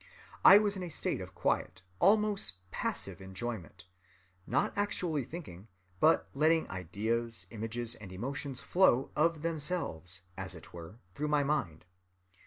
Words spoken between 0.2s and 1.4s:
I was in a state of